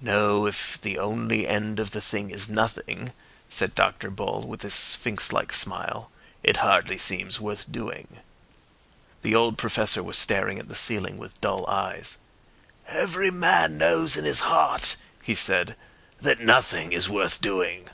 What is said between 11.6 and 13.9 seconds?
eyes. "Every man